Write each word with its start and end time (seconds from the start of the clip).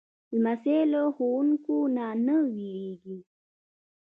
لمسی 0.33 0.79
له 0.91 1.01
ښوونکو 1.15 1.75
نه 1.95 2.07
نه 2.25 2.35
وېرېږي. 2.53 3.17